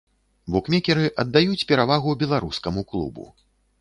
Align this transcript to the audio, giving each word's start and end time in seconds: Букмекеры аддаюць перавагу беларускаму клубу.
Букмекеры 0.53 1.11
аддаюць 1.23 1.67
перавагу 1.73 2.17
беларускаму 2.25 2.81
клубу. 2.93 3.29